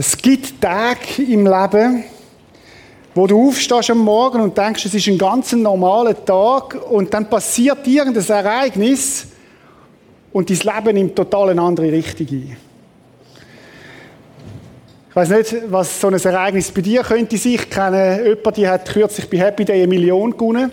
[0.00, 2.04] Es gibt Tage im Leben,
[3.14, 7.28] wo du aufstehst am Morgen und denkst, es ist ein ganz normaler Tag und dann
[7.28, 9.26] passiert irgendein Ereignis
[10.32, 12.56] und dein Leben nimmt total eine andere Richtung ein.
[15.10, 17.52] Ich weiß nicht, was so ein Ereignis bei dir könnte sein.
[17.56, 20.72] Ich kenne jemanden, die hat kürzlich bei Happy Day eine Million gewonnen.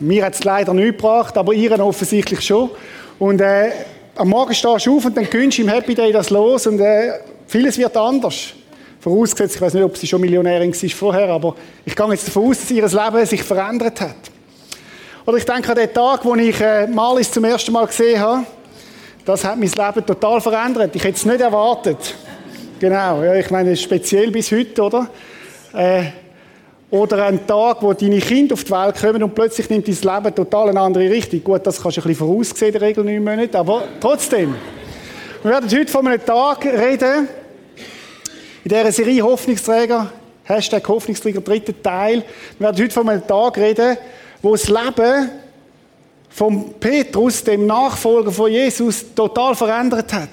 [0.00, 2.68] Mir hat es leider nicht gebracht, aber ihren offensichtlich schon.
[3.18, 3.70] Und äh,
[4.16, 6.78] am Morgen stehst du auf und dann gönnst du im Happy Day das los und
[6.78, 7.12] äh,
[7.48, 8.54] vieles wird anders.
[9.00, 12.50] Vorausgesetzt, ich weiß nicht, ob sie schon Millionärin war vorher, aber ich gehe jetzt davon
[12.50, 14.16] aus, dass ihr Leben sich verändert hat.
[15.26, 18.44] Oder ich denke an den Tag, wo ich äh, Malis zum ersten Mal gesehen habe.
[19.24, 20.94] Das hat mein Leben total verändert.
[20.96, 22.14] Ich hätte es nicht erwartet.
[22.80, 25.08] Genau, ja, ich meine, speziell bis heute, oder?
[25.74, 26.04] Äh,
[26.90, 30.34] oder ein Tag, wo deine Kinder auf die Welt kommen und plötzlich nimmt dein Leben
[30.34, 31.44] total eine andere Richtung.
[31.44, 34.54] Gut, das kannst du ein bisschen voraussehen, in der Regel neun Monate, aber trotzdem.
[35.48, 37.26] Wir werden heute von einem Tag reden,
[38.64, 40.12] in dieser Serie Hoffnungsträger,
[40.44, 42.22] Hashtag Hoffnungsträger, dritter Teil.
[42.58, 43.96] Wir werden heute von einem Tag reden,
[44.42, 45.30] wo das Leben
[46.28, 50.28] von Petrus, dem Nachfolger von Jesus, total verändert hat.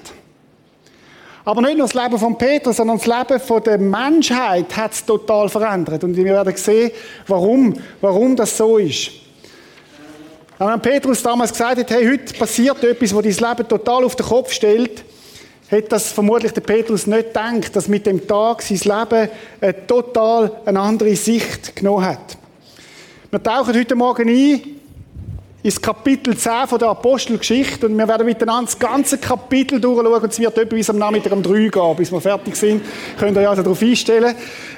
[1.46, 5.02] Aber nicht nur das Leben von Petrus, sondern das Leben von der Menschheit hat es
[5.02, 6.04] total verändert.
[6.04, 6.90] Und wir werden sehen,
[7.26, 7.72] warum,
[8.02, 9.12] warum das so ist.
[10.58, 14.24] Wenn Petrus damals gesagt hat, hey, heute passiert etwas, wo dein Leben total auf den
[14.24, 15.04] Kopf stellt,
[15.68, 19.28] hätte das vermutlich der Petrus nicht gedacht, dass mit dem Tag sein Leben
[19.60, 22.38] eine total eine andere Sicht genommen hat.
[23.30, 24.62] Wir tauchen heute Morgen ein
[25.62, 30.32] ins Kapitel 10 von der Apostelgeschichte und wir werden miteinander das ganze Kapitel durchschauen und
[30.32, 32.82] es wird etwa bis am Nachmittag um 3 gehen, bis wir fertig sind.
[33.18, 34.34] Könnt ihr euch also darauf einstellen.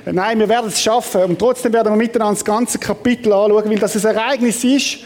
[0.06, 3.78] Nein, wir werden es schaffen und trotzdem werden wir miteinander das ganze Kapitel anschauen, weil
[3.78, 4.98] das ein Ereignis ist,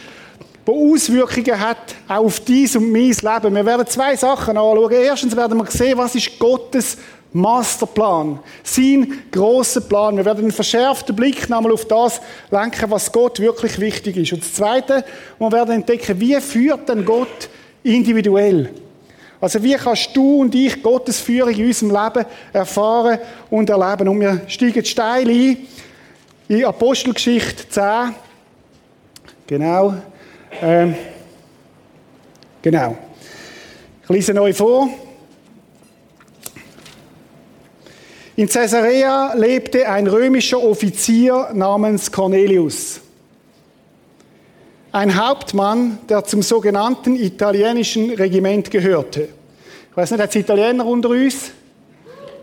[0.64, 3.54] das Auswirkungen hat auch auf dies und mein Leben.
[3.54, 4.92] Wir werden zwei Sachen anschauen.
[4.92, 6.96] Erstens werden wir sehen, was ist Gottes
[7.32, 10.16] Masterplan, sein großer Plan.
[10.16, 12.20] Wir werden einen verschärften Blick nochmal auf das
[12.50, 14.32] lenken, was Gott wirklich wichtig ist.
[14.34, 15.04] Und das Zweite,
[15.38, 17.48] wir werden entdecken, wie führt denn Gott
[17.82, 18.70] individuell?
[19.40, 23.18] Also wie kannst du und ich Gottes Führung in unserem Leben erfahren
[23.50, 24.08] und erleben?
[24.08, 25.56] Und wir steigen steil ein
[26.48, 28.14] in Apostelgeschichte 10.
[29.46, 29.94] Genau.
[30.60, 30.94] Ähm,
[32.60, 32.96] genau.
[34.02, 34.88] Ich lese euch vor.
[38.36, 43.00] In Caesarea lebte ein römischer Offizier namens Cornelius.
[44.90, 49.28] Ein Hauptmann, der zum sogenannten italienischen Regiment gehörte.
[49.90, 51.50] Ich weiß nicht, hat es Italiener unter uns?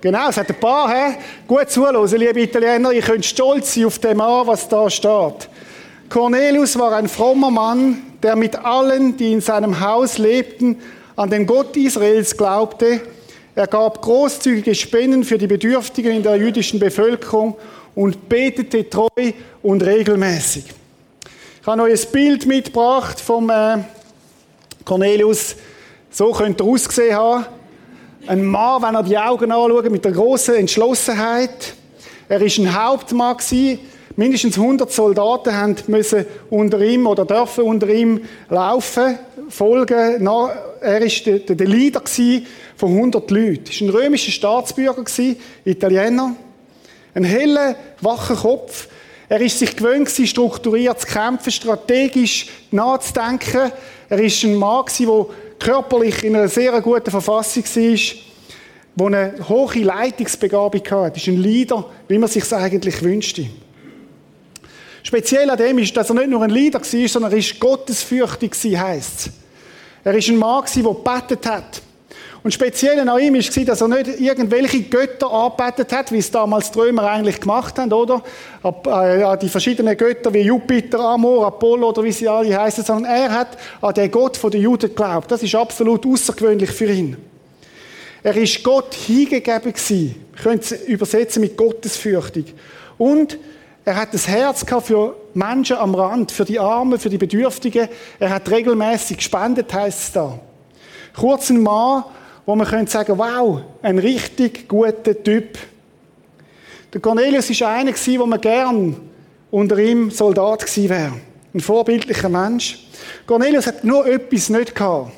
[0.01, 1.17] Genau, es hat ein paar, he?
[1.47, 5.49] Gut zuhören, liebe Italiener, ihr könnt stolz sein auf den Mann, was da steht.
[6.09, 10.77] Cornelius war ein frommer Mann, der mit allen, die in seinem Haus lebten,
[11.15, 13.01] an den Gott Israels glaubte
[13.59, 17.57] er gab großzügige Spenden für die Bedürftigen in der jüdischen Bevölkerung
[17.93, 20.63] und betete treu und regelmäßig.
[21.61, 23.79] Ich habe euch ein Bild mitgebracht vom äh,
[24.85, 25.57] Cornelius.
[26.09, 27.45] So könnte er ausgesehen haben.
[28.27, 31.73] Ein Mann, wenn er die Augen anschaut, mit einer großen Entschlossenheit.
[32.29, 33.35] Er ist ein Hauptmann.
[34.19, 38.19] Mindestens 100 Soldaten haben müssen unter ihm oder dürfen unter ihm
[38.50, 40.28] laufen, folgen.
[40.81, 42.02] Er ist der, der Leader
[42.75, 43.63] von 100 Leuten.
[43.66, 45.06] Er war ein römischer Staatsbürger,
[45.63, 46.35] Italiener.
[47.13, 48.90] Ein heller, wacher Kopf.
[49.30, 53.72] Er ist sich gewöhnt, strukturiert zu kämpfen, strategisch nachzudenken.
[54.09, 55.25] Er ist ein Mann, der
[55.59, 61.13] körperlich in einer sehr guten Verfassung war, der eine hohe Leitungsbegabung hatte.
[61.13, 63.46] Er ist ein Leader, wie man sich eigentlich wünschte.
[65.03, 68.53] Speziell an dem ist, dass er nicht nur ein Leader war, sondern er ist gottesfürchtig
[68.77, 69.29] heisst es.
[70.03, 71.81] Er ist ein Mann, der gebetet hat.
[72.41, 76.71] Und speziell an ihm war, dass er nicht irgendwelche Götter angebetet hat, wie es damals
[76.71, 78.23] die Römer eigentlich gemacht haben, oder?
[78.63, 83.31] Äh, die verschiedenen Götter wie Jupiter, Amor, Apollo oder wie sie alle heißen, sondern er
[83.31, 85.29] hat an den Gott der Juden geglaubt.
[85.29, 87.18] Das ist absolut außergewöhnlich für ihn.
[88.24, 90.15] Er ist Gott hingegeben gewesen.
[90.41, 92.53] Können es übersetzen mit Gottesfürchtig.
[92.97, 93.38] Und
[93.85, 97.87] er hat das Herz für Menschen am Rand, für die Armen, für die Bedürftigen.
[98.19, 100.39] Er hat regelmäßig gespendet, heißt es da.
[101.15, 102.03] Kurz ein Mann,
[102.45, 105.57] wo man könnte sagen, wow, ein richtig guter Typ.
[106.93, 108.95] Der Cornelius war einer, wo man gern
[109.51, 111.13] unter ihm Soldat gewesen wäre.
[111.53, 112.85] Ein vorbildlicher Mensch.
[113.25, 115.11] Cornelius hat nur etwas nicht gehabt.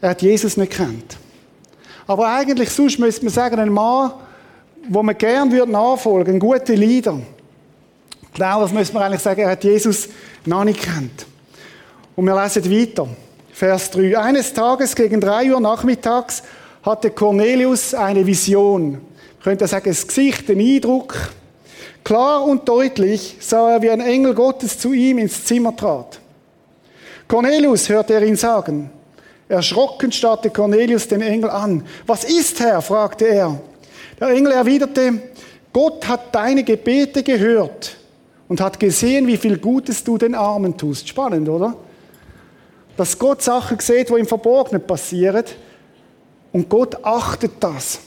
[0.00, 1.16] Er hat Jesus nicht kennt.
[2.06, 4.12] Aber eigentlich sonst müsste man sagen, ein Mann,
[4.88, 7.20] wo man gern würde nachfolgen, ein guter Leader.
[8.34, 10.08] Genau, das müsste man eigentlich sagen, er hat Jesus
[10.44, 11.26] noch nicht kennt.
[12.16, 13.08] Und wir lesen weiter.
[13.52, 14.18] Vers 3.
[14.18, 16.42] Eines Tages gegen drei Uhr nachmittags
[16.82, 19.00] hatte Cornelius eine Vision.
[19.42, 21.16] könnte er sagen, das Gesicht, den Eindruck.
[22.04, 26.20] Klar und deutlich sah er, wie ein Engel Gottes zu ihm ins Zimmer trat.
[27.26, 28.90] Cornelius hörte er ihn sagen.
[29.48, 31.84] Erschrocken starrte Cornelius den Engel an.
[32.06, 32.80] Was ist, Herr?
[32.80, 33.60] fragte er.
[34.20, 35.20] Der Engel erwiderte,
[35.72, 37.96] Gott hat deine Gebete gehört
[38.48, 41.08] und hat gesehen, wie viel Gutes du den Armen tust.
[41.08, 41.76] Spannend, oder?
[42.96, 45.44] Dass Gott Sachen sieht, wo im Verborgenen passieren
[46.52, 48.00] und Gott achtet das.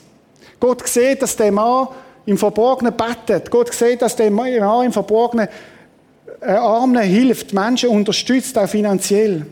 [0.59, 1.87] Gott sieht, dass der Mann
[2.25, 3.49] im Verborgenen bettet.
[3.49, 5.47] Gott sieht, dass der Mann im Verborgenen
[6.41, 9.45] äh, Armen hilft, Menschen unterstützt, auch finanziell.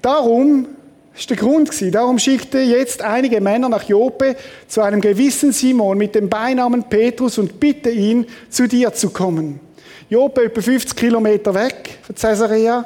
[0.00, 0.66] Darum
[1.12, 1.94] das ist der Grund.
[1.94, 4.34] Darum schickte jetzt einige Männer nach Joppe
[4.66, 9.60] zu einem gewissen Simon mit dem Beinamen Petrus und bitte ihn, zu dir zu kommen.
[10.08, 12.84] Joppe etwa 50 Kilometer weg von Caesarea.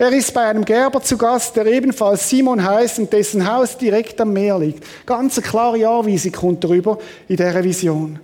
[0.00, 4.20] Er ist bei einem Gerber zu Gast, der ebenfalls Simon heißt und dessen Haus direkt
[4.20, 4.84] am Meer liegt.
[5.04, 8.20] Ganz eine klare Anweisung kommt darüber in dieser Vision.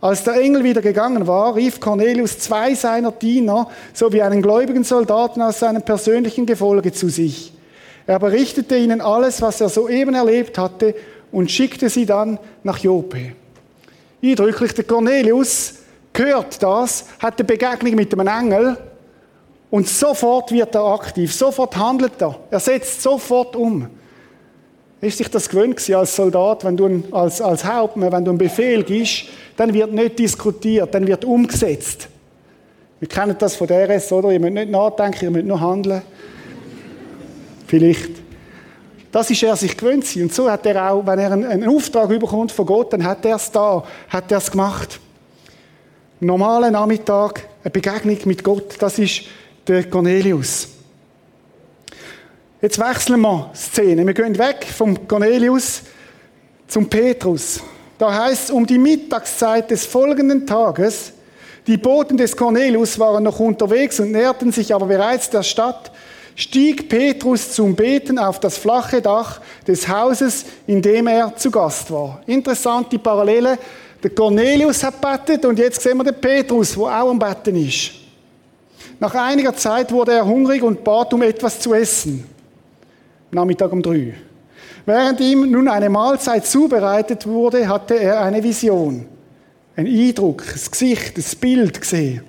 [0.00, 5.40] Als der Engel wieder gegangen war, rief Cornelius zwei seiner Diener sowie einen gläubigen Soldaten
[5.40, 7.54] aus seinem persönlichen Gefolge zu sich.
[8.08, 10.94] Er berichtete ihnen alles, was er soeben erlebt hatte
[11.30, 13.32] und schickte sie dann nach Joppe.
[14.24, 15.74] Eindrücklich, der Cornelius
[16.14, 18.78] hört das, hat eine Begegnung mit einem Engel
[19.70, 23.86] und sofort wird er aktiv, sofort handelt er, er setzt sofort um.
[25.02, 28.84] Ist sich das gewöhnt als Soldat, wenn du als, als Hauptmann, wenn du einen Befehl
[28.84, 29.24] gibst,
[29.58, 32.08] dann wird nicht diskutiert, dann wird umgesetzt.
[33.00, 34.30] Wir kennen das von DRS, oder?
[34.30, 36.00] Ihr müsst nicht nachdenken, ihr müsst nur handeln.
[37.68, 38.10] Vielleicht.
[39.12, 40.24] Das ist er sich gewöhnt sein.
[40.24, 43.24] Und so hat er auch, wenn er einen, einen Auftrag überkommt von Gott, dann hat
[43.24, 44.98] er es da, hat er es gemacht.
[46.20, 49.22] Normalen Nachmittag, eine Begegnung mit Gott, das ist
[49.66, 50.68] der Cornelius.
[52.60, 54.04] Jetzt wechseln wir Szene.
[54.04, 55.82] Wir gehen weg vom Cornelius
[56.66, 57.60] zum Petrus.
[57.98, 61.12] Da heißt es, um die Mittagszeit des folgenden Tages,
[61.66, 65.92] die Boten des Cornelius waren noch unterwegs und näherten sich aber bereits der Stadt,
[66.38, 71.90] stieg Petrus zum Beten auf das flache Dach des Hauses, in dem er zu Gast
[71.90, 72.22] war.
[72.26, 73.58] Interessant die Parallele.
[74.00, 77.90] Der Cornelius hat betet und jetzt sehen wir den Petrus, wo auch am Betten ist.
[79.00, 82.24] Nach einiger Zeit wurde er hungrig und bat um etwas zu essen.
[83.32, 84.14] Nachmittag um drei.
[84.86, 89.06] Während ihm nun eine Mahlzeit zubereitet wurde, hatte er eine Vision.
[89.74, 92.22] Ein Eindruck, ein Gesicht, ein Bild gesehen.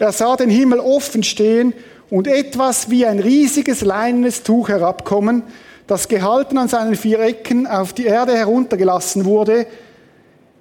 [0.00, 1.72] Er sah den Himmel offen stehen
[2.10, 5.42] und etwas wie ein riesiges leinenes Tuch herabkommen,
[5.86, 9.66] das gehalten an seinen vier Ecken auf die Erde heruntergelassen wurde.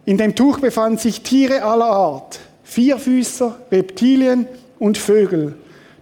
[0.05, 4.47] In dem Tuch befanden sich Tiere aller Art, Vierfüßer, Reptilien
[4.77, 5.55] und Vögel.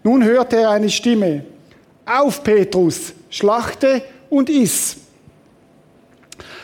[0.03, 1.45] Nun hörte er eine Stimme.
[2.05, 4.97] Auf, Petrus, schlachte und iss.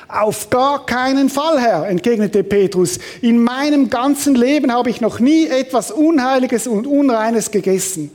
[0.10, 2.98] Auf gar keinen Fall, Herr, entgegnete Petrus.
[3.22, 8.12] In meinem ganzen Leben habe ich noch nie etwas Unheiliges und Unreines gegessen.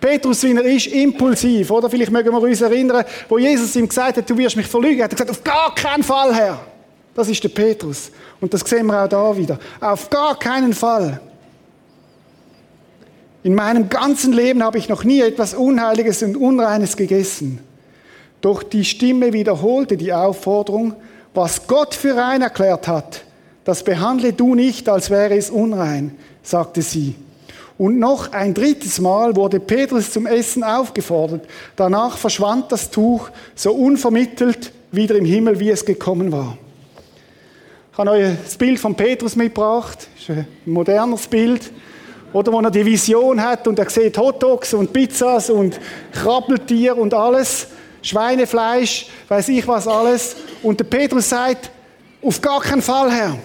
[0.00, 1.90] Petrus, wie er ist, impulsiv, oder?
[1.90, 5.00] Vielleicht mögen wir uns erinnern, wo Jesus ihm gesagt hat, du wirst mich verlügen.
[5.00, 6.60] Er hat gesagt, auf gar keinen Fall, Herr.
[7.14, 8.10] Das ist der Petrus.
[8.40, 9.58] Und das sehen wir auch da wieder.
[9.80, 11.20] Auf gar keinen Fall.
[13.42, 17.60] In meinem ganzen Leben habe ich noch nie etwas Unheiliges und Unreines gegessen.
[18.40, 20.94] Doch die Stimme wiederholte die Aufforderung,
[21.34, 23.22] was Gott für rein erklärt hat,
[23.64, 27.14] das behandle du nicht, als wäre es unrein, sagte sie.
[27.78, 31.46] Und noch ein drittes Mal wurde Petrus zum Essen aufgefordert.
[31.76, 36.58] Danach verschwand das Tuch so unvermittelt wieder im Himmel, wie es gekommen war.
[37.92, 40.08] Ich habe euch das Bild von Petrus mitgebracht.
[40.14, 41.70] Das ist ein modernes Bild.
[42.32, 45.78] Oder wo er die Vision hat und er sieht Hotdogs und Pizzas und
[46.12, 47.68] Krabbeltier und alles.
[48.02, 50.36] Schweinefleisch, weiß ich was alles.
[50.62, 51.70] Und der Petrus sagt,
[52.22, 53.38] auf gar keinen Fall, Herr.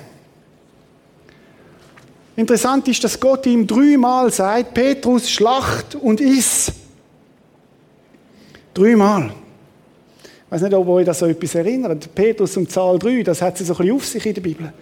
[2.36, 6.72] Interessant ist, dass Gott ihm dreimal sagt, Petrus, schlacht und iss.
[8.74, 9.32] Dreimal.
[10.24, 12.13] Ich weiß nicht, ob euch das so etwas erinnert.
[12.13, 14.74] Petrus und Zahl 3, das hat sie so ein bisschen auf sich in der Bibel.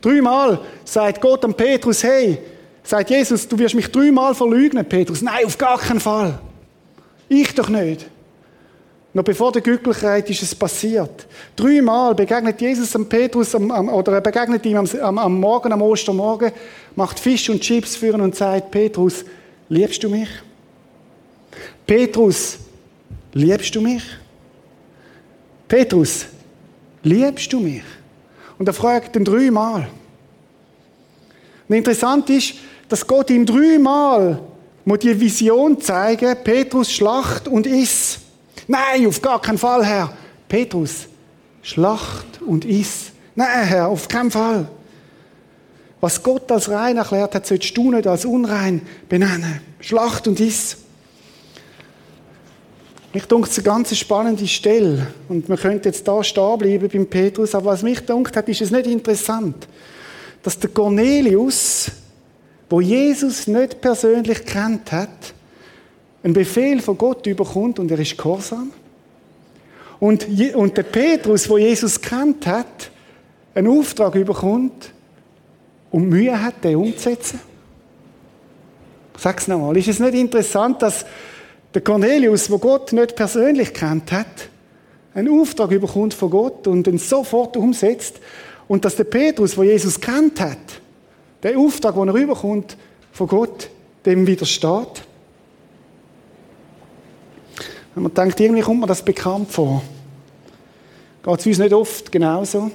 [0.00, 2.38] Dreimal sagt Gott an Petrus, hey,
[2.82, 5.22] sagt Jesus, du wirst mich dreimal verleugnen, Petrus.
[5.22, 6.38] Nein, auf gar keinen Fall.
[7.28, 8.06] Ich doch nicht.
[9.16, 11.26] Noch bevor der Göttlichkeit ist es passiert.
[11.56, 15.80] Dreimal begegnet Jesus am Petrus, am, am, oder er begegnet ihm am, am, Morgen, am
[15.80, 16.52] Ostermorgen,
[16.94, 19.24] macht Fisch und Chips für ihn und sagt, Petrus,
[19.70, 20.28] liebst du mich?
[21.86, 22.58] Petrus,
[23.32, 24.02] liebst du mich?
[25.66, 26.26] Petrus,
[27.02, 27.84] liebst du mich?
[28.58, 29.88] Und er fragt ihn dreimal.
[31.66, 32.56] Und interessant ist,
[32.86, 34.42] dass Gott ihm dreimal
[34.84, 38.25] die Vision zeigen, Petrus schlacht und isst.
[38.66, 40.12] Nein, auf gar keinen Fall, Herr.
[40.48, 41.06] Petrus,
[41.62, 43.12] Schlacht und iss.
[43.34, 44.68] Nein, Herr, auf keinen Fall.
[46.00, 49.60] Was Gott als rein erklärt hat, sollst du nicht als unrein benennen.
[49.80, 50.76] Schlacht und iss.
[53.12, 55.06] Mich dunkt es eine ganz spannende Stelle.
[55.28, 57.54] Und man könnte jetzt da stehen bleiben beim Petrus.
[57.54, 59.66] Aber was mich dunkt hat, ist es nicht interessant,
[60.42, 61.90] dass der Cornelius,
[62.68, 65.34] wo Jesus nicht persönlich kennt hat,
[66.26, 68.72] einen Befehl von Gott überkommt und er ist gehorsam.
[70.00, 72.90] Und, und der Petrus, wo Jesus kennt hat,
[73.54, 74.92] einen Auftrag überkommt
[75.92, 77.38] und Mühe hat, den umzusetzen.
[79.16, 79.76] Sag's nochmal.
[79.76, 81.06] Ist es nicht interessant, dass
[81.72, 84.48] der Cornelius, wo Gott nicht persönlich kennt hat,
[85.14, 88.16] einen Auftrag überkommt von Gott und ihn sofort umsetzt
[88.66, 90.58] und dass der Petrus, wo Jesus kennt hat,
[91.44, 92.76] der Auftrag, den er überkommt
[93.12, 93.70] von Gott,
[94.04, 95.06] dem widersteht?
[97.96, 99.82] Wenn man denkt, irgendwie kommt mir das bekannt vor.
[101.22, 102.70] Geht es uns nicht oft genauso?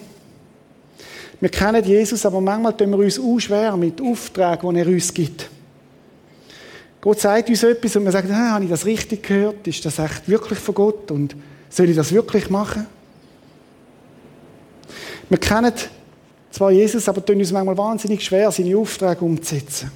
[1.40, 5.14] Wir kennen Jesus, aber manchmal tun wir uns auch schwer mit Aufträgen, die er uns
[5.14, 5.48] gibt.
[7.00, 9.68] Gott sagt uns etwas und wir sagen, ah, habe ich das richtig gehört?
[9.68, 11.12] Ist das echt wirklich von Gott?
[11.12, 11.36] Und
[11.70, 12.88] soll ich das wirklich machen?
[15.30, 15.72] Wir kennen
[16.50, 19.92] zwar Jesus, aber tun uns manchmal wahnsinnig schwer, seine Aufträge umzusetzen.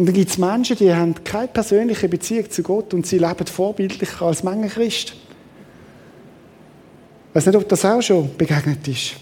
[0.00, 3.46] Und dann gibt es Menschen, die haben keine persönliche Beziehung zu Gott und sie leben
[3.46, 5.12] vorbildlicher als manche Christen.
[7.28, 9.16] Ich weiß nicht, ob das auch schon begegnet ist.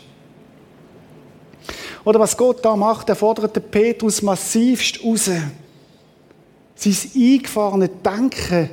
[2.04, 5.28] Oder was Gott da macht, er fordert den Petrus massivst raus.
[6.76, 8.70] Sein eingefahrene Denken,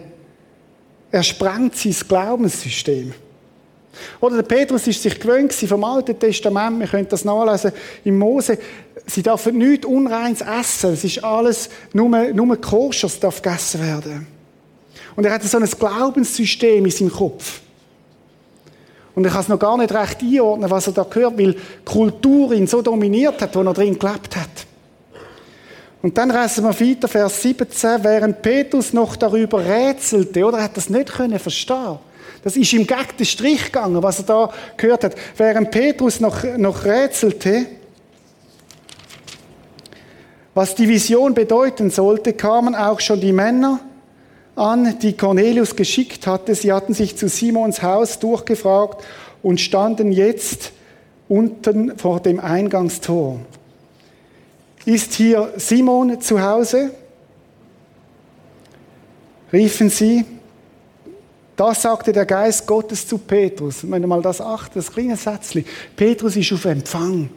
[1.10, 3.16] er sprengt sein Glaubenssystem.
[4.22, 7.72] Oder der Petrus ist sich gewöhnt vom Alten Testament, wir können das nachlesen
[8.04, 8.60] im Mose,
[9.08, 14.28] sie dürfen nichts Unreins essen, es ist alles nur, nur koscher, es darf gegessen werden.
[15.16, 17.62] Und er hatte so ein Glaubenssystem in seinem Kopf.
[19.16, 21.60] Und ich kann es noch gar nicht recht einordnen, was er da gehört, weil die
[21.86, 24.50] Kultur ihn so dominiert hat, wo er drin gelebt hat.
[26.02, 30.78] Und dann reisen wir weiter, Vers 17, während Petrus noch darüber rätselte, oder er hat
[30.78, 31.98] das nicht können verstehen.
[32.44, 35.16] Das ist ihm gegen den Strich gegangen, was er da gehört hat.
[35.38, 37.66] Während Petrus noch, noch rätselte,
[40.56, 43.82] was die Vision bedeuten sollte, kamen auch schon die Männer
[44.56, 46.56] an, die Cornelius geschickt hatte.
[46.56, 49.04] Sie hatten sich zu Simons Haus durchgefragt
[49.44, 50.72] und standen jetzt
[51.28, 53.42] unten vor dem Eingangstor.
[54.86, 56.92] Ist hier Simon zu Hause?
[59.52, 60.24] riefen sie.
[61.56, 63.90] Da sagte der Geist Gottes zu Petrus.
[63.90, 65.66] Wenn du mal das achtet, das kleine Sätzchen.
[65.96, 67.30] Petrus ist auf Empfang.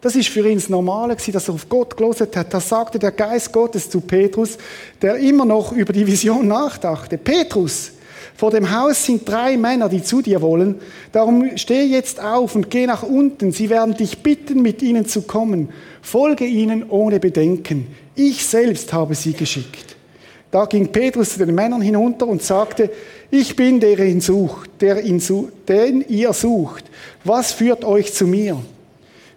[0.00, 2.54] Das ist für ihn das Normale dass er auf Gott gelesen hat.
[2.54, 4.56] Da sagte der Geist Gottes zu Petrus,
[5.02, 7.18] der immer noch über die Vision nachdachte.
[7.18, 7.92] Petrus,
[8.34, 10.76] vor dem Haus sind drei Männer, die zu dir wollen.
[11.12, 13.52] Darum steh jetzt auf und geh nach unten.
[13.52, 15.68] Sie werden dich bitten, mit ihnen zu kommen.
[16.00, 17.88] Folge ihnen ohne Bedenken.
[18.14, 19.96] Ich selbst habe sie geschickt.
[20.50, 22.90] Da ging Petrus zu den Männern hinunter und sagte,
[23.30, 25.22] ich bin der ihn sucht, der ihn,
[25.68, 26.84] den ihr sucht.
[27.24, 28.58] Was führt euch zu mir?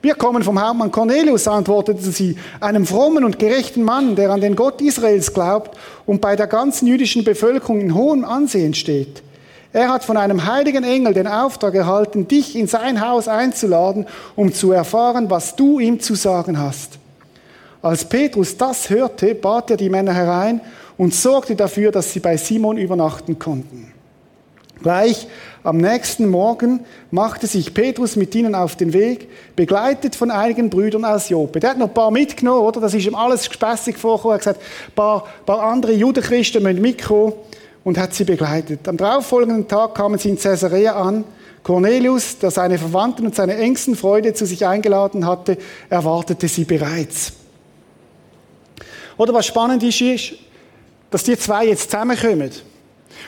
[0.04, 4.58] Wir kommen vom Hauptmann Cornelius, antworteten sie, einem frommen und gerechten Mann, der an den
[4.58, 9.24] Gott Israels glaubt und bei der ganzen jüdischen Bevölkerung in hohem Ansehen steht.
[9.72, 14.06] Er hat von einem heiligen Engel den Auftrag erhalten, dich in sein Haus einzuladen,
[14.36, 17.00] um zu erfahren, was du ihm zu sagen hast.
[17.82, 20.60] Als Petrus das hörte, bat er die Männer herein
[20.98, 23.93] und sorgte dafür, dass sie bei Simon übernachten konnten.
[24.84, 25.28] Gleich
[25.64, 31.06] am nächsten Morgen machte sich Petrus mit ihnen auf den Weg, begleitet von einigen Brüdern
[31.06, 31.62] aus Joppe.
[31.62, 32.82] Der hat noch ein paar mitgenommen, oder?
[32.82, 34.34] Das ist ihm alles gespässig vorgekommen.
[34.34, 37.34] Er hat gesagt, ein paar, paar andere Judenchristen müssen mitkommen
[37.86, 38.86] und hat sie begleitet.
[38.90, 41.24] Am darauffolgenden Tag kamen sie in Caesarea an.
[41.64, 45.58] Cornelius, der seine Verwandten und seine engsten Freunde zu sich eingeladen hatte,
[45.90, 47.32] erwartete sie bereits.
[49.16, 50.34] Oder was spannend ist, ist,
[51.10, 52.52] dass die zwei jetzt zusammenkommen.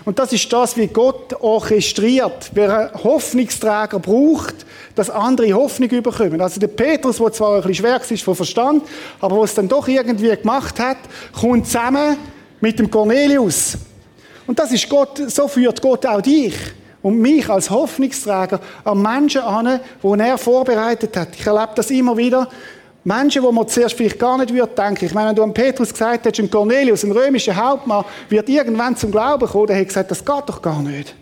[0.04, 2.52] Und das ist das, wie Gott orchestriert.
[2.54, 6.42] Wer Hoffnungsträger braucht, dass andere Hoffnung überkommen.
[6.42, 8.84] Also der Petrus, der zwar ein bisschen schwer ist von Verstand,
[9.20, 10.98] aber was dann doch irgendwie gemacht hat,
[11.34, 12.18] kommt zusammen
[12.62, 13.78] mit dem Cornelius.
[14.48, 16.56] Und das ist Gott, so führt Gott auch dich
[17.02, 21.30] und mich als Hoffnungsträger an Menschen an, die er vorbereitet hat.
[21.38, 22.50] Ich erlebe das immer wieder,
[23.06, 25.06] Menschen, wo man zuerst vielleicht gar nicht würde denken.
[25.06, 28.98] Ich meine, wenn du an Petrus gesagt hättest, ein Cornelius, ein römischer Hauptmann, wird irgendwann
[28.98, 31.16] zum Glauben kommen, der hätte gesagt, das geht doch gar nicht.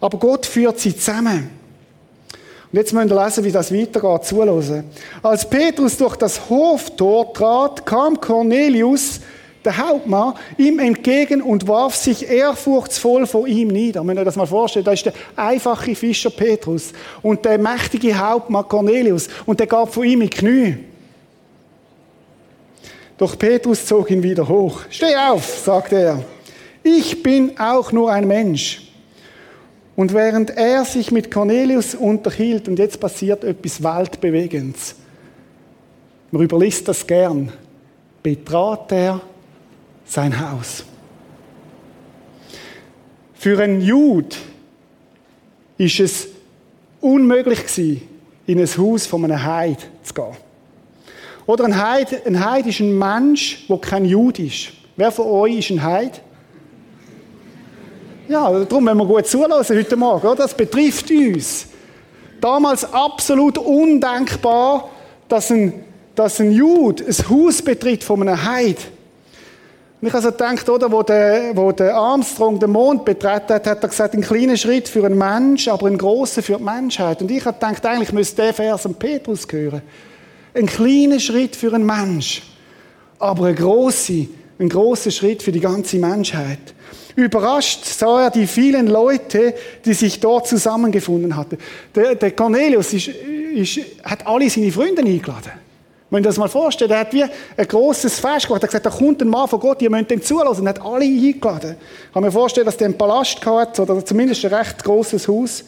[0.00, 1.50] Aber Gott führt sie zusammen.
[2.70, 4.84] Und jetzt müssen wir lesen, wie das weitergeht, zuhören.
[5.22, 9.20] Als Petrus durch das Hoftor trat, kam Cornelius,
[9.64, 14.06] der Hauptmann, ihm entgegen und warf sich ehrfurchtsvoll vor ihm nieder.
[14.06, 16.92] Wenn ihr das mal vorstellt, da ist der einfache Fischer Petrus
[17.22, 20.76] und der mächtige Hauptmann Cornelius und der gab vor ihm in Knie.
[23.18, 24.80] Doch Petrus zog ihn wieder hoch.
[24.90, 26.24] Steh auf, sagte er.
[26.82, 28.88] Ich bin auch nur ein Mensch.
[29.94, 34.96] Und während er sich mit Cornelius unterhielt, und jetzt passiert etwas Weltbewegendes,
[36.30, 37.52] man überliest das gern,
[38.22, 39.20] betrat er
[40.12, 40.84] sein Haus.
[43.32, 44.36] Für einen Jud
[45.78, 46.28] ist es
[47.00, 48.02] unmöglich gewesen,
[48.46, 50.36] in ein Haus von einem Heid zu gehen.
[51.46, 54.68] Oder ein Heid, ein Heid ist ein Mensch, der kein Jud ist.
[54.96, 56.20] Wer von euch ist ein Heid?
[58.28, 60.36] Ja, darum, wenn wir gut zulassen heute Morgen, oder?
[60.42, 61.68] das betrifft uns.
[62.38, 64.90] Damals absolut undenkbar,
[65.26, 68.91] dass ein, dass ein Jude ein Haus betritt von einem Heid.
[70.04, 73.88] Ich also gedacht, oder, wo der, wo der Armstrong den Mond betreten hat, hat er
[73.88, 77.22] gesagt, ein kleiner Schritt für einen Mensch, aber ein großer für die Menschheit.
[77.22, 79.80] Und ich habe gedacht, eigentlich müsste der Vers an Petrus gehören.
[80.54, 82.42] Ein kleiner Schritt für einen Mensch,
[83.20, 84.24] aber ein großer,
[84.58, 86.74] ein großer Schritt für die ganze Menschheit.
[87.14, 89.54] Überrascht sah er die vielen Leute,
[89.84, 91.58] die sich dort zusammengefunden hatten.
[91.94, 95.61] Der, der Cornelius ist, ist, hat alle seine Freunde eingeladen.
[96.12, 98.62] Wenn ihr das mal vorstellt, er hat wie ein grosses Fest gemacht.
[98.62, 100.66] Er hat gesagt, da kommt ein Mann von Gott, ihr müsst dem zulassen.
[100.66, 101.76] Er hat alle eingeladen.
[102.06, 105.64] Ich kann mir vorstellen, dass der einen Palast hat, oder zumindest ein recht grosses Haus.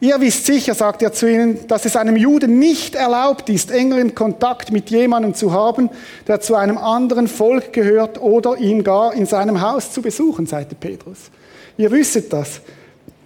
[0.00, 4.16] Ihr wisst sicher, sagt er zu ihnen, dass es einem Juden nicht erlaubt ist, engeren
[4.16, 5.88] Kontakt mit jemandem zu haben,
[6.26, 10.74] der zu einem anderen Volk gehört oder ihn gar in seinem Haus zu besuchen, sagte
[10.74, 11.30] Petrus.
[11.76, 12.60] Ihr wisst das.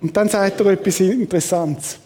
[0.03, 1.99] Und dann sagt er etwas Interessantes.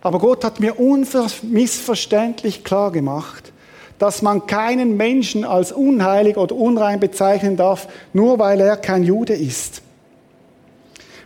[0.00, 3.52] Aber Gott hat mir unmissverständlich klar gemacht,
[3.98, 9.34] dass man keinen Menschen als unheilig oder unrein bezeichnen darf, nur weil er kein Jude
[9.34, 9.82] ist.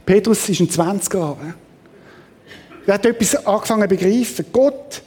[0.07, 1.37] Petrus ist ein 20er.
[2.87, 4.47] Er hat etwas angefangen zu begreifen.
[4.53, 5.03] Gott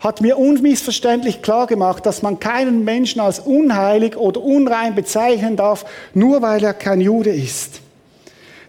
[0.00, 5.86] hat mir unmissverständlich klar gemacht, dass man keinen Menschen als unheilig oder unrein bezeichnen darf,
[6.12, 7.80] nur weil er kein Jude ist.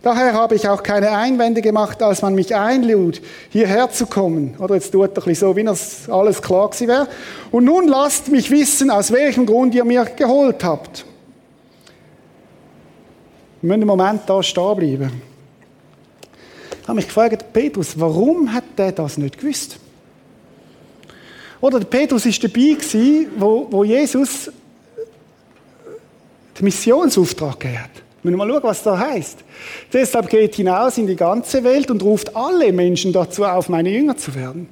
[0.05, 4.53] Daher habe ich auch keine Einwände gemacht, als man mich einlud, hierher zu kommen.
[4.59, 7.07] Oder jetzt tut er so, wie das alles klar gewesen wäre.
[7.49, 11.07] Und nun lasst mich wissen, aus welchem Grund ihr mir geholt habt.
[13.61, 15.21] Wir müssen einen Moment da stehen bleiben.
[16.83, 19.79] Ich habe mich gefragt, Petrus, warum hat der das nicht gewusst?
[21.61, 24.51] Oder der Petrus ist dabei gewesen, wo, wo Jesus
[26.59, 28.04] den Missionsauftrag gegeben hat.
[28.25, 29.37] Wir müssen mal schauen, was da heißt.
[29.93, 34.17] Deshalb geht hinaus in die ganze Welt und ruft alle Menschen dazu auf, meine Jünger
[34.17, 34.67] zu werden.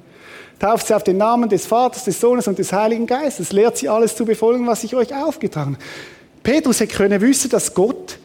[0.58, 3.52] Tauft sie auf den Namen des Vaters, des Sohnes und des Heiligen Geistes.
[3.52, 5.84] Lehrt sie alles zu befolgen, was ich euch aufgetragen habe.
[6.42, 8.18] Petrus hätte können wissen, dass Gott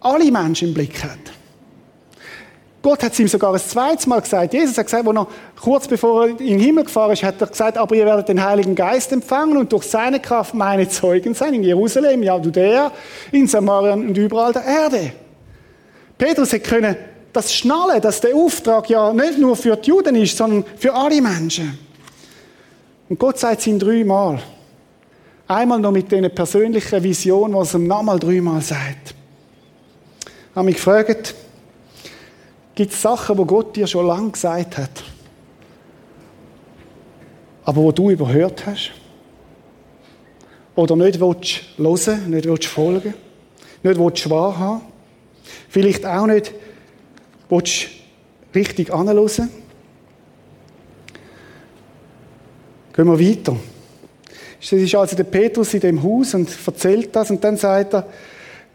[0.00, 1.18] alle Menschen im Blick hat.
[2.86, 4.54] Gott hat es ihm sogar ein zweites Mal gesagt.
[4.54, 5.26] Jesus hat gesagt, wo noch
[5.60, 8.40] kurz bevor er in den Himmel gefahren ist, hat er gesagt, aber ihr werdet den
[8.40, 12.92] Heiligen Geist empfangen und durch seine Kraft meine Zeugen sein in Jerusalem, ja, Judäa,
[13.32, 15.10] in Samarien und überall der Erde.
[16.16, 16.96] Petrus hätte können
[17.32, 21.20] das schnallen, dass der Auftrag ja nicht nur für die Juden ist, sondern für alle
[21.20, 21.76] Menschen.
[23.08, 24.38] Und Gott sagt es ihm dreimal.
[25.48, 29.12] Einmal noch mit dieser persönlichen Vision, was er ihm nochmal dreimal sagt.
[30.22, 31.34] Ich habe mich gefragt,
[32.76, 35.02] Gibt es Sachen, wo Gott dir schon lange gesagt hat,
[37.64, 38.92] aber wo du überhört hast?
[40.74, 43.14] Oder nicht willst hören, nicht willst folgen,
[43.82, 44.82] nicht willst wahrhaben?
[45.70, 46.52] Vielleicht auch nicht
[47.48, 47.86] willst
[48.54, 49.48] richtig anhören?
[52.92, 53.56] Gehen wir weiter.
[54.60, 58.06] Es ist also der Petrus in dem Haus und erzählt das und dann sagt er,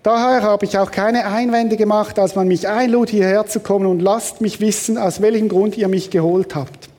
[0.04, 4.00] Daher habe ich auch keine Einwände gemacht, als man mich einlud, hierher zu kommen und
[4.00, 6.90] lasst mich wissen, aus welchem Grund ihr mich geholt habt.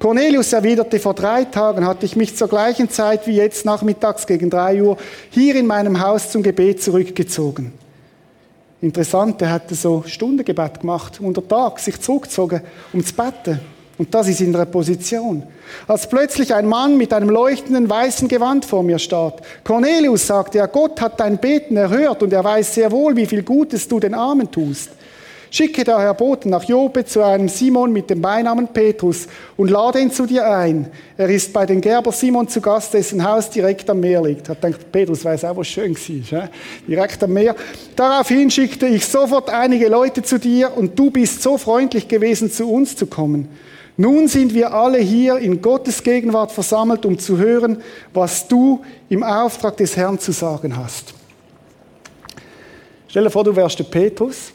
[0.00, 4.50] Cornelius erwiderte, vor drei Tagen hatte ich mich zur gleichen Zeit wie jetzt nachmittags gegen
[4.50, 4.96] drei Uhr
[5.30, 7.72] hier in meinem Haus zum Gebet zurückgezogen.
[8.80, 13.60] Interessant, er hatte so Stundengebet gemacht, unter Tag sich zurückgezogen, um zu beten.
[13.98, 15.42] Und das ist in der Position.
[15.86, 19.34] Als plötzlich ein Mann mit einem leuchtenden weißen Gewand vor mir stand.
[19.64, 23.42] Cornelius sagte er, Gott hat dein Beten erhört und er weiß sehr wohl, wie viel
[23.42, 24.90] Gutes du den Armen tust.
[25.52, 29.28] Schicke daher Boten nach Jope zu einem Simon mit dem Beinamen Petrus
[29.58, 30.86] und lade ihn zu dir ein.
[31.18, 34.48] Er ist bei den Gerber Simon zu Gast, dessen Haus direkt am Meer liegt.
[34.48, 36.48] Hat gedacht, Petrus weiß auch, was schön war.
[36.88, 37.54] Direkt am Meer.
[37.94, 42.72] Daraufhin schickte ich sofort einige Leute zu dir und du bist so freundlich gewesen, zu
[42.72, 43.50] uns zu kommen.
[43.96, 47.82] Nun sind wir alle hier in Gottes Gegenwart versammelt, um zu hören,
[48.14, 51.12] was du im Auftrag des Herrn zu sagen hast.
[53.08, 54.52] Stell dir vor, du wärst der Petrus.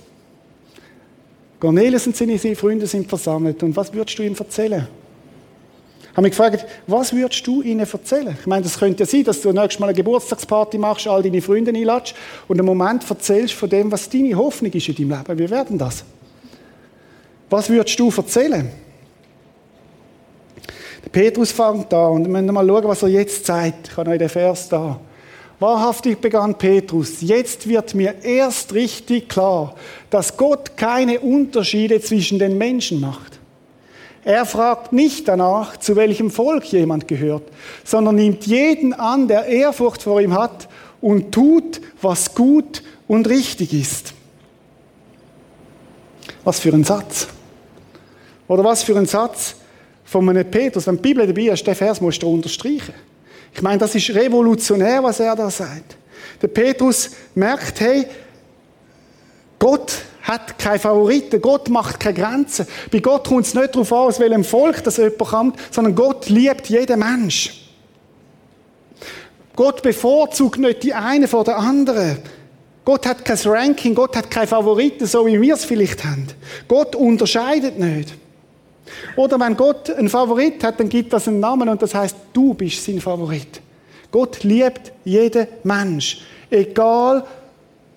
[1.59, 3.61] Cornelius und seine Freunde sind versammelt.
[3.61, 4.87] Und was würdest du ihm erzählen?
[6.01, 8.35] Ich habe mich gefragt, was würdest du ihnen erzählen?
[8.39, 11.43] Ich meine, das könnte ja sein, dass du nächstes Mal eine Geburtstagsparty machst, all deine
[11.43, 12.15] Freunde einladest
[12.47, 15.39] und einen Moment erzählst von dem, was deine Hoffnung ist in deinem Leben.
[15.39, 16.03] Wie werden das?
[17.51, 18.71] Was würdest du erzählen?
[21.11, 23.89] Petrus fängt da und wir müssen mal schauen, was er jetzt sagt.
[23.89, 24.99] Ich habe euch den Vers da.
[25.59, 29.73] Wahrhaftig begann Petrus, jetzt wird mir erst richtig klar,
[30.11, 33.39] dass Gott keine Unterschiede zwischen den Menschen macht.
[34.23, 37.43] Er fragt nicht danach, zu welchem Volk jemand gehört,
[37.83, 40.67] sondern nimmt jeden an, der Ehrfurcht vor ihm hat
[41.01, 44.13] und tut, was gut und richtig ist.
[46.43, 47.27] Was für ein Satz.
[48.47, 49.55] Oder was für ein Satz
[50.07, 50.87] von einem Petrus.
[50.87, 52.93] Wenn die Bibel dabei ist, den Vers musst du unterstreichen.
[53.53, 55.97] Ich meine, das ist revolutionär, was er da sagt.
[56.41, 58.07] Der Petrus merkt, hey,
[59.59, 61.41] Gott hat keine Favoriten.
[61.41, 62.67] Gott macht keine Grenzen.
[62.91, 66.29] Bei Gott kommt es nicht darauf an, aus welchem Volk das jemand kommt, sondern Gott
[66.29, 67.63] liebt jeden Mensch.
[69.55, 72.19] Gott bevorzugt nicht die eine vor der anderen.
[72.85, 76.27] Gott hat kein Ranking, Gott hat keine Favoriten, so wie wir es vielleicht haben.
[76.67, 78.13] Gott unterscheidet nicht.
[79.15, 82.53] Oder wenn Gott einen Favorit hat, dann gibt das einen Namen und das heißt, du
[82.53, 83.61] bist sein Favorit.
[84.11, 86.21] Gott liebt jeden Mensch.
[86.49, 87.23] Egal,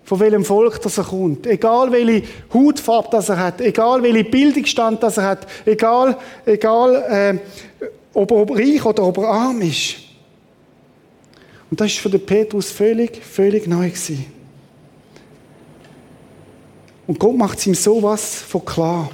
[0.05, 1.47] von welchem Volk das er kommt.
[1.47, 3.61] Egal, welche Hautfarbe das er hat.
[3.61, 5.47] Egal, welche Bildungsstand das er hat.
[5.65, 6.95] Egal, egal
[7.81, 9.97] äh, ob er reich oder ob er arm ist.
[11.71, 14.27] Und das ist für den Petrus völlig, völlig neu gewesen.
[17.07, 19.11] Und Gott macht ihm sowas von klar.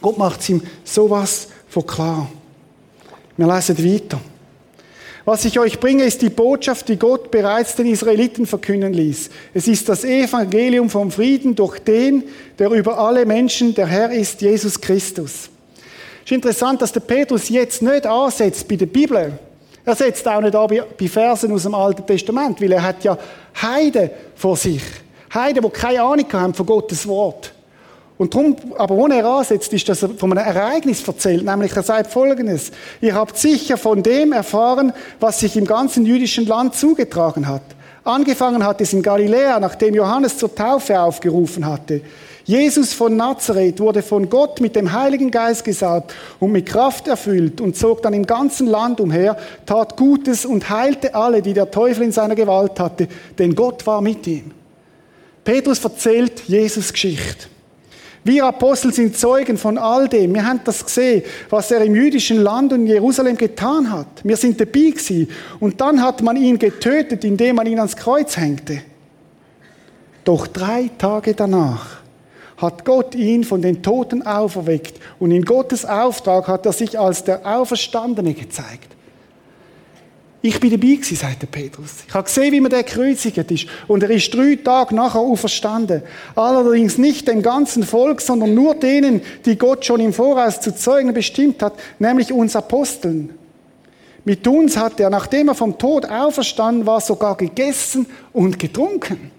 [0.00, 2.30] Gott macht ihm sowas von klar.
[3.36, 4.20] Wir lesen weiter.
[5.24, 9.28] Was ich euch bringe, ist die Botschaft, die Gott bereits den Israeliten verkünden ließ.
[9.52, 12.24] Es ist das Evangelium vom Frieden durch den,
[12.58, 15.50] der über alle Menschen der Herr ist, Jesus Christus.
[16.24, 19.38] Es ist interessant, dass der Petrus jetzt nicht ansetzt bei der Bibel.
[19.84, 23.18] Er setzt auch nicht an bei Versen aus dem Alten Testament, weil er hat ja
[23.60, 24.82] Heiden vor sich.
[25.34, 27.52] Heiden, die keine Ahnung haben von Gottes Wort.
[28.18, 31.84] Und darum, aber wo er ansetzt, ist, dass er von einem Ereignis erzählt, nämlich er
[31.84, 32.72] sagt Folgendes.
[33.00, 37.62] Ihr habt sicher von dem erfahren, was sich im ganzen jüdischen Land zugetragen hat.
[38.02, 42.00] Angefangen hat es in Galiläa, nachdem Johannes zur Taufe aufgerufen hatte.
[42.44, 47.60] Jesus von Nazareth wurde von Gott mit dem Heiligen Geist gesalbt und mit Kraft erfüllt
[47.60, 52.04] und zog dann im ganzen Land umher, tat Gutes und heilte alle, die der Teufel
[52.04, 53.06] in seiner Gewalt hatte,
[53.38, 54.50] denn Gott war mit ihm.
[55.44, 57.48] Petrus erzählt Jesus Geschichte.
[58.24, 60.34] Wir Apostel sind Zeugen von all dem.
[60.34, 64.06] Wir haben das gesehen, was er im jüdischen Land und in Jerusalem getan hat.
[64.22, 65.28] Wir sind dabei gewesen.
[65.60, 68.82] Und dann hat man ihn getötet, indem man ihn ans Kreuz hängte.
[70.24, 71.98] Doch drei Tage danach
[72.58, 77.22] hat Gott ihn von den Toten auferweckt und in Gottes Auftrag hat er sich als
[77.24, 78.97] der Auferstandene gezeigt.
[80.48, 81.96] Ich bin dabei gewesen, sagt der Petrus.
[82.08, 83.66] Ich habe gesehen, wie man der gekreuzigt ist.
[83.86, 86.02] Und er ist drei Tage nachher auferstanden.
[86.34, 91.12] Allerdings nicht dem ganzen Volk, sondern nur denen, die Gott schon im Voraus zu Zeugen
[91.12, 93.34] bestimmt hat, nämlich uns Aposteln.
[94.24, 99.30] Mit uns hat er, nachdem er vom Tod auferstanden war, sogar gegessen und getrunken.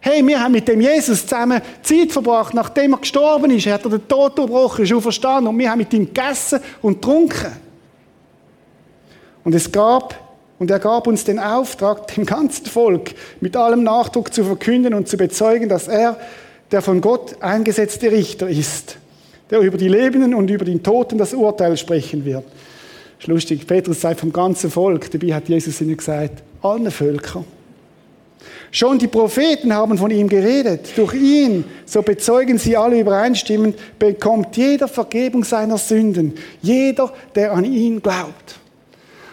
[0.00, 3.66] Hey, wir haben mit dem Jesus zusammen Zeit verbracht, nachdem er gestorben ist.
[3.66, 7.67] Er hat den Tod durchbrochen, ist auferstanden und wir haben mit ihm gegessen und getrunken.
[9.48, 10.14] Und es gab,
[10.58, 15.08] und er gab uns den Auftrag, dem ganzen Volk mit allem Nachdruck zu verkünden und
[15.08, 16.18] zu bezeugen, dass er
[16.70, 18.98] der von Gott eingesetzte Richter ist,
[19.50, 22.44] der über die Lebenden und über den Toten das Urteil sprechen wird.
[22.44, 27.46] Das ist lustig, Petrus sagt vom ganzen Volk, dabei hat Jesus ihnen gesagt, allen Völkern.
[28.70, 30.90] Schon die Propheten haben von ihm geredet.
[30.94, 36.34] Durch ihn, so bezeugen sie alle übereinstimmend, bekommt jeder Vergebung seiner Sünden.
[36.60, 38.58] Jeder, der an ihn glaubt.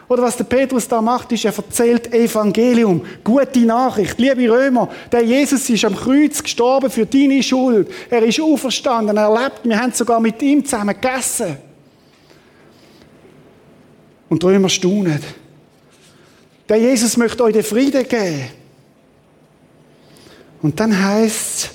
[0.07, 4.19] Oder was der Petrus da macht, ist, er erzählt Evangelium, gute Nachricht.
[4.19, 7.89] Liebe Römer, der Jesus ist am Kreuz gestorben für deine Schuld.
[8.09, 9.61] Er ist auferstanden, er lebt.
[9.63, 11.57] Wir haben sogar mit ihm zusammen gegessen.
[14.29, 15.21] Und Römer staunen.
[16.69, 18.49] Der Jesus möchte euch den Frieden geben.
[20.61, 21.69] Und dann heißt es,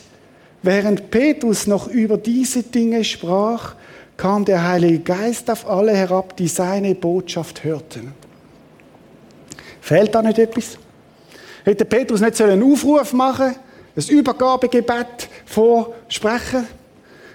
[0.63, 3.75] während Petrus noch über diese Dinge sprach,
[4.21, 8.13] kam der Heilige Geist auf alle herab, die seine Botschaft hörten.
[9.81, 10.77] Fehlt da nicht etwas?
[11.65, 13.57] Hätte Petrus nicht einen Aufruf machen
[13.97, 16.67] ein Übergabegebet vorsprechen?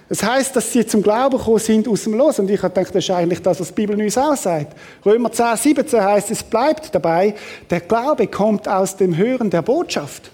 [0.08, 2.38] Es heißt, dass sie zum Glauben gekommen sind aus dem Los.
[2.38, 4.76] Und ich habe gedacht, das ist eigentlich das, was die Bibel uns auch sagt.
[5.04, 7.34] Römer 10, 17 heißt, es bleibt dabei,
[7.68, 10.30] der Glaube kommt aus dem Hören der Botschaft.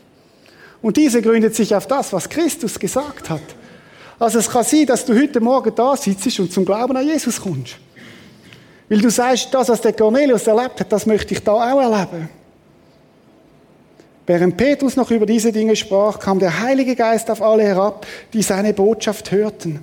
[0.82, 3.40] Und diese gründet sich auf das, was Christus gesagt hat.
[4.18, 7.40] Also es kann sein, dass du heute Morgen da sitzt und zum Glauben an Jesus
[7.40, 7.76] kommst.
[8.88, 12.28] Weil du sagst, das, was der Cornelius erlebt hat, das möchte ich da auch erleben.
[14.26, 18.42] Während Petrus noch über diese Dinge sprach, kam der Heilige Geist auf alle herab, die
[18.42, 19.76] seine Botschaft hörten.
[19.76, 19.82] Und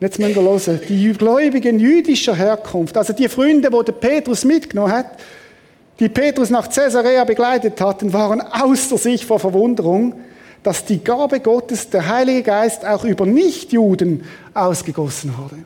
[0.00, 5.06] jetzt müssen wir hören, die Gläubigen jüdischer Herkunft, also die Freunde, die Petrus mitgenommen hat,
[5.98, 10.14] die Petrus nach Caesarea begleitet hatten, waren außer sich vor Verwunderung,
[10.66, 15.62] dass die Gabe Gottes, der Heilige Geist, auch über Nichtjuden ausgegossen wurde.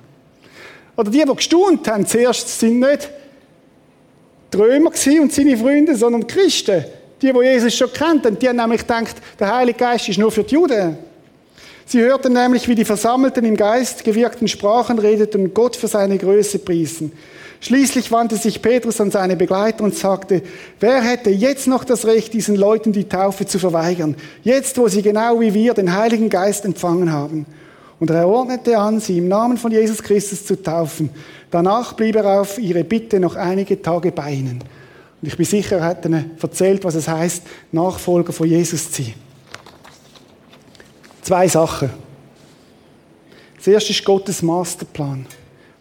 [0.94, 3.08] Oder die, die gestaunt haben, zuerst sind nicht
[4.52, 6.84] die Römer und seine Freunde, sondern die Christen.
[7.22, 10.44] Die, die Jesus schon kannten, die haben nämlich gedacht, der Heilige Geist ist nur für
[10.44, 10.98] die Juden.
[11.86, 16.18] Sie hörten nämlich, wie die Versammelten im Geist gewirkten Sprachen redeten und Gott für seine
[16.18, 17.12] Größe priesen.
[17.62, 20.42] Schließlich wandte sich Petrus an seine Begleiter und sagte,
[20.80, 25.02] wer hätte jetzt noch das Recht, diesen Leuten die Taufe zu verweigern, jetzt wo sie
[25.02, 27.44] genau wie wir den Heiligen Geist empfangen haben?
[27.98, 31.10] Und er ordnete an, sie im Namen von Jesus Christus zu taufen.
[31.50, 34.64] Danach blieb er auf ihre Bitte noch einige Tage bei ihnen.
[35.20, 37.42] Und ich bin sicher, er hat ihnen erzählt, was es heißt,
[37.72, 39.14] Nachfolger von Jesus zu sein.
[41.20, 41.90] Zwei Sachen.
[43.58, 45.26] Das erste ist Gottes Masterplan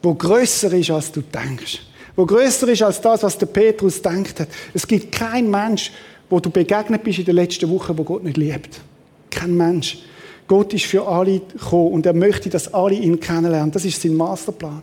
[0.02, 1.82] wo größer ist, als du denkst.
[2.16, 4.50] Wo größer ist als das, was der Petrus denkt hat.
[4.74, 5.92] Es gibt keinen Mensch,
[6.30, 8.82] wo du begegnet bist in der letzten Woche, wo Gott nicht liebt.
[9.30, 10.00] Kein Mensch.
[10.48, 13.72] Gott ist für alle gekommen und er möchte, dass alle ihn kennenlernen.
[13.72, 14.82] Das ist sein Masterplan.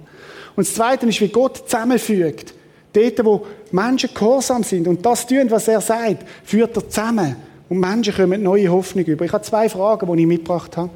[0.54, 2.54] Und das Zweite ist, wie Gott zusammenfügt.
[2.92, 7.36] Dort, wo Menschen gehorsam sind und das tun, was er sagt, führt er zusammen.
[7.68, 9.24] Und Menschen kommen neue Hoffnung über.
[9.24, 10.90] Ich habe zwei Fragen, die ich mitgebracht habe.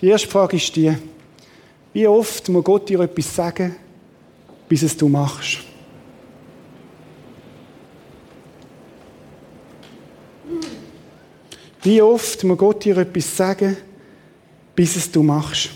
[0.00, 0.92] Die erste Frage ist die,
[1.92, 3.76] wie oft muss Gott dir etwas sagen,
[4.68, 5.58] bis es du machst?
[11.82, 13.76] Wie oft muss Gott dir etwas sagen,
[14.74, 15.70] bis es du machst?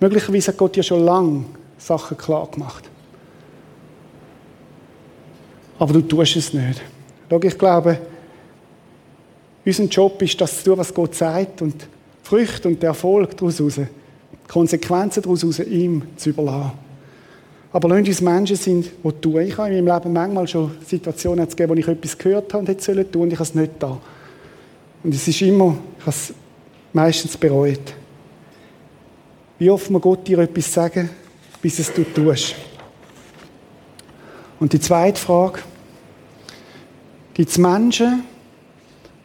[0.00, 1.44] Möglicherweise hat Gott dir schon lange
[1.76, 2.84] Sachen klar gemacht.
[5.78, 6.80] Aber du tust es nicht.
[7.28, 7.98] Schau, ich glaube,
[9.64, 11.86] unser Job ist, das zu tun, was Gott sagt und
[12.22, 13.60] Früchte und Erfolg daraus
[14.48, 16.72] Konsequenzen daraus ihm zu überlassen.
[17.70, 19.42] Aber lass uns Menschen sind, die tun.
[19.42, 22.68] Ich habe in meinem Leben manchmal schon Situationen gegeben, wo ich etwas gehört habe und
[22.68, 23.98] hätte sollen tun und ich habe es nicht da.
[25.04, 26.32] Und es ist immer, ich habe es
[26.92, 27.94] meistens bereut.
[29.58, 31.10] Wie oft muss Gott dir etwas sagen,
[31.60, 32.54] bis es du tust?
[34.58, 35.60] Und die zweite Frage,
[37.34, 38.24] gibt es Menschen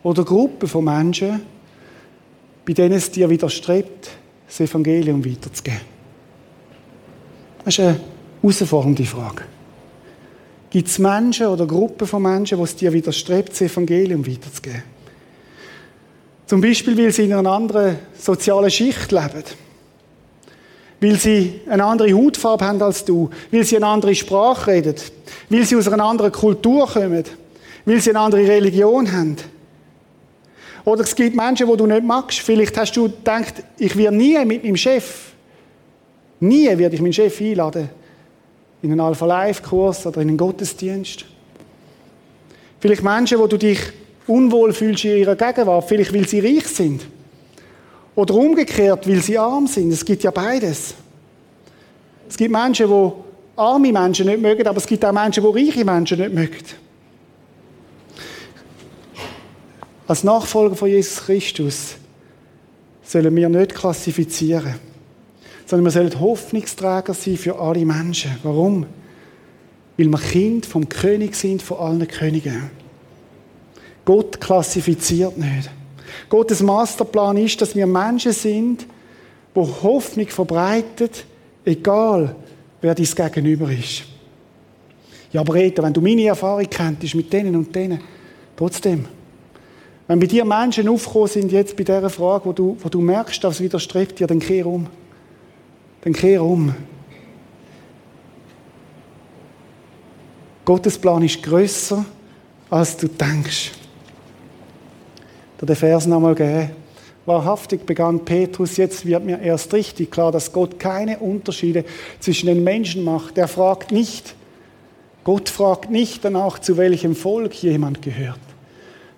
[0.03, 1.41] oder Gruppen von Menschen,
[2.65, 4.12] bei denen es dir widerstrebt,
[4.47, 5.82] das Evangelium weiterzugeben?
[7.65, 7.99] Das ist eine
[8.41, 9.43] herausfordernde Frage.
[10.69, 14.84] Gibt es Menschen oder Gruppen von Menschen, die es dir widerstrebt, das Evangelium weiterzugeben?
[16.45, 19.43] Zum Beispiel, weil sie in einer anderen sozialen Schicht leben.
[20.99, 23.29] Weil sie eine andere Hautfarbe haben als du.
[23.51, 24.95] Weil sie eine andere Sprache reden.
[25.49, 27.23] Weil sie aus einer anderen Kultur kommen.
[27.86, 29.36] Weil sie eine andere Religion haben.
[30.85, 32.39] Oder es gibt Menschen, die du nicht magst.
[32.39, 35.31] Vielleicht hast du gedacht, ich werde nie mit meinem Chef,
[36.39, 37.89] nie werde ich meinen Chef einladen
[38.81, 41.25] in einen Alpha-Life-Kurs oder in einen Gottesdienst.
[42.79, 43.79] Vielleicht Menschen, wo du dich
[44.27, 47.05] unwohl fühlst in ihrer Gegenwart, vielleicht weil sie reich sind.
[48.15, 49.91] Oder umgekehrt, weil sie arm sind.
[49.91, 50.95] Es gibt ja beides.
[52.27, 53.11] Es gibt Menschen, die
[53.55, 56.65] arme Menschen nicht mögen, aber es gibt auch Menschen, die reiche Menschen nicht mögen.
[60.07, 61.95] Als Nachfolger von Jesus Christus
[63.03, 64.75] sollen wir nicht klassifizieren,
[65.65, 68.31] sondern wir sollen Hoffnungsträger sein für alle Menschen.
[68.43, 68.85] Warum?
[69.97, 72.69] Weil wir Kind vom König sind, von allen Königen.
[74.05, 75.69] Gott klassifiziert nicht.
[76.29, 78.85] Gottes Masterplan ist, dass wir Menschen sind,
[79.53, 81.25] wo Hoffnung verbreitet,
[81.63, 82.35] egal
[82.81, 84.03] wer dies Gegenüber ist.
[85.31, 87.99] Ja, aber Rita, wenn du meine Erfahrung kennst mit denen und denen,
[88.55, 89.05] trotzdem,
[90.07, 93.43] wenn bei dir Menschen aufgekommen sind, jetzt bei dieser Frage, wo du, wo du merkst,
[93.43, 94.87] dass es widerstrebt dir, dann kehr um.
[96.01, 96.75] Dann kehr um.
[100.65, 102.05] Gottes Plan ist grösser,
[102.69, 103.71] als du denkst.
[105.57, 106.71] Da den Vers nochmal geben.
[107.25, 111.85] Wahrhaftig begann Petrus, jetzt wird mir erst richtig klar, dass Gott keine Unterschiede
[112.19, 113.37] zwischen den Menschen macht.
[113.37, 114.35] Er fragt nicht,
[115.23, 118.52] Gott fragt nicht danach, zu welchem Volk jemand gehört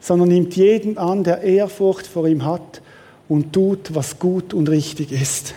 [0.06, 2.80] sondern nimmt jeden an, der Ehrfurcht vor ihm hat
[3.28, 5.56] und tut, was gut und richtig ist.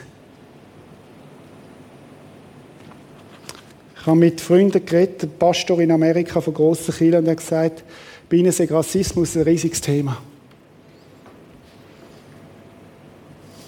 [4.00, 7.84] Ich habe mit Freunden geredet, ein Pastor in Amerika von grossen Kirchen, und hat gesagt,
[8.30, 10.16] bei ihnen ist Rassismus ein riesiges Thema.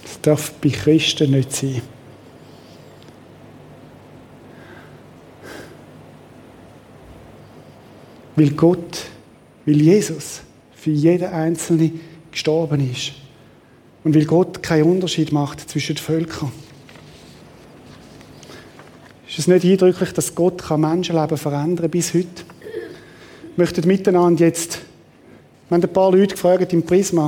[0.03, 1.83] Das darf bei Christen nicht sein.
[8.35, 9.05] Weil Gott,
[9.67, 10.41] weil Jesus
[10.81, 12.01] für jeden Einzelnen
[12.33, 13.13] gestorben ist.
[14.03, 16.51] Und weil Gott keinen Unterschied macht zwischen den Völkern.
[19.29, 22.29] Ist es nicht eindrücklich, dass Gott Menschenleben verändern kann bis heute?
[23.57, 24.81] Wir möchten miteinander jetzt,
[25.69, 27.27] wir haben ein paar Leute gefragt im Prisma,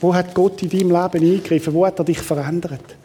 [0.00, 1.74] wo hat Gott in deinem Leben eingegriffen?
[1.74, 2.96] Wo hat er dich verändert?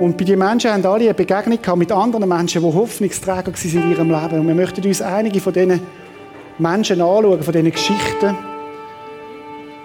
[0.00, 3.82] Und bei den Menschen haben alle eine Begegnung gehabt mit anderen Menschen, die Hoffnungsträger waren
[3.84, 4.40] in ihrem Leben.
[4.40, 5.80] Und wir möchten uns einige von diesen
[6.58, 8.51] Menschen anschauen, von diesen Geschichten.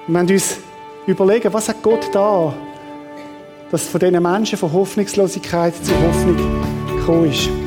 [0.10, 0.60] Wir uns
[1.06, 2.54] überlegen, was hat Gott da,
[3.72, 6.38] dass von diesen Menschen von Hoffnungslosigkeit zu Hoffnung
[6.96, 7.67] gekommen ist.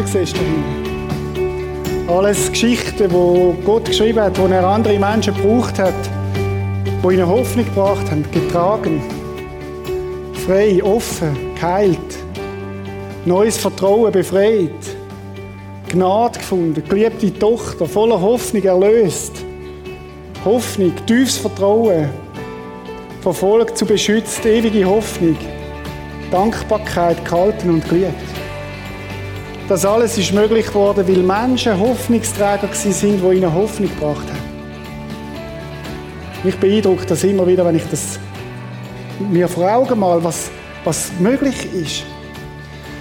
[0.00, 2.08] Menschen siehst dahin.
[2.08, 5.94] Alles Geschichten, die Gott geschrieben hat, die er andere Menschen gebraucht hat,
[7.02, 9.02] die ihnen Hoffnung gebracht haben, getragen.
[10.46, 11.98] Frei, offen, geheilt.
[13.24, 14.70] Neues Vertrauen befreit.
[15.88, 19.32] Gnade gefunden, geliebte Tochter, voller Hoffnung erlöst.
[20.44, 22.08] Hoffnung, tiefes Vertrauen,
[23.20, 25.36] verfolgt zu beschützt, ewige Hoffnung,
[26.30, 28.29] Dankbarkeit gehalten und geliebt.
[29.70, 34.42] Das alles ist möglich geworden, weil Menschen Hoffnungsträger sind, die ihnen Hoffnung gebracht haben.
[36.42, 38.18] Mich beeindruckt das immer wieder, wenn ich das
[39.20, 40.50] mir vor Augen mal, was,
[40.82, 42.02] was möglich ist.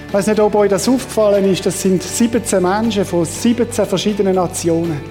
[0.07, 4.35] Ich weiß nicht, ob euch das aufgefallen ist, das sind 17 Menschen von 17 verschiedenen
[4.35, 5.01] Nationen.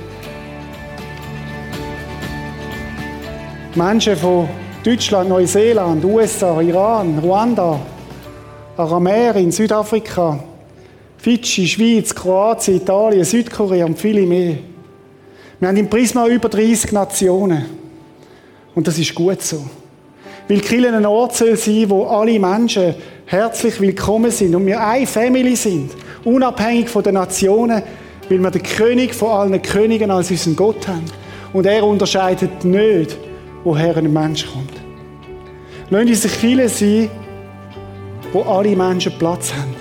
[3.75, 4.49] Menschen von
[4.85, 7.81] Deutschland, Neuseeland, USA, Iran, Ruanda,
[8.77, 10.39] Aramärin, Südafrika,
[11.19, 14.59] Fidschi, Schweiz, Kroatien, Italien, Südkorea und viele mehr.
[15.59, 17.65] Wir haben im Prisma über 30 Nationen.
[18.75, 19.65] Und das ist gut so.
[20.49, 22.95] Weil Kirche ein Ort soll sein, wo alle Menschen
[23.27, 25.91] herzlich willkommen sind und wir eine Family sind.
[26.25, 27.83] Unabhängig von den Nationen,
[28.29, 31.05] weil wir den König von allen Königen als unseren Gott haben.
[31.53, 33.17] Und er unterscheidet nicht,
[33.65, 34.73] woher ein Mensch kommt.
[35.91, 37.11] Lassen uns viele sein,
[38.33, 39.78] wo alle Menschen Platz haben.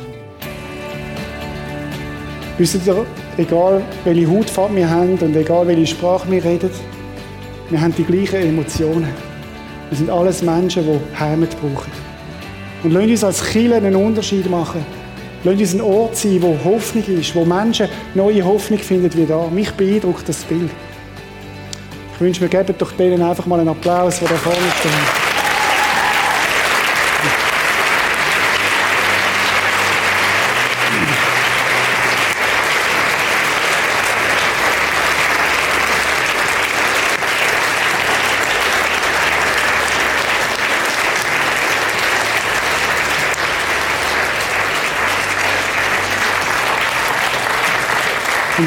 [2.58, 3.06] Wisst ihr,
[3.38, 6.72] egal welche Hautfarbe wir haben und egal welche Sprache wir reden,
[7.70, 9.14] wir haben die gleichen Emotionen.
[9.90, 11.92] Wir sind alles Menschen, die Heimat brauchen.
[12.84, 14.84] Und lasst uns als Kirche einen Unterschied machen.
[15.44, 19.48] Lasst uns ein Ort sein, wo Hoffnung ist, wo Menschen neue Hoffnung finden wie da.
[19.52, 20.72] Mich beeindruckt das Bild.
[22.16, 25.27] Ich wünsche, wir geben doch denen einfach mal einen Applaus, die da vorne stehen.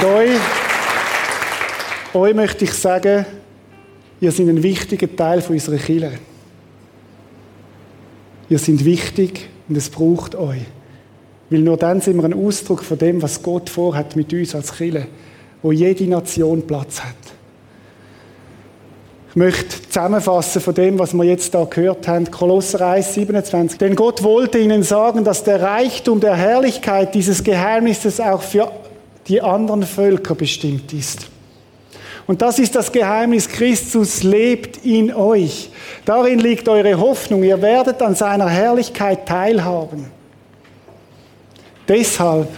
[0.00, 0.30] Und euch,
[2.14, 3.26] euch möchte ich sagen,
[4.20, 6.12] ihr seid ein wichtiger Teil von unserer Kirche.
[8.48, 10.62] Ihr seid wichtig und es braucht euch.
[11.50, 14.74] Weil nur dann sind wir ein Ausdruck von dem, was Gott vorhat mit uns als
[14.74, 15.06] Kirche,
[15.60, 17.14] wo jede Nation Platz hat.
[19.30, 23.78] Ich möchte zusammenfassen von dem, was wir jetzt da gehört haben, Kolosser 1, 27.
[23.78, 28.72] Denn Gott wollte ihnen sagen, dass der Reichtum der Herrlichkeit dieses Geheimnisses auch für
[29.30, 31.28] die anderen Völker bestimmt ist.
[32.26, 35.70] Und das ist das Geheimnis, Christus lebt in euch.
[36.04, 37.42] Darin liegt eure Hoffnung.
[37.42, 40.06] Ihr werdet an seiner Herrlichkeit teilhaben.
[41.88, 42.48] Deshalb